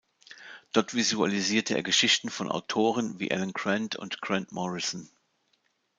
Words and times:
Dort 0.73 0.95
visualisierte 0.95 1.75
er 1.75 1.83
Geschichten 1.83 2.31
von 2.31 2.51
Autoren 2.51 3.19
wie 3.19 3.29
Alan 3.31 3.53
Grant 3.53 3.97
und 3.97 4.19
Grant 4.19 4.51
Morrison. 4.51 5.07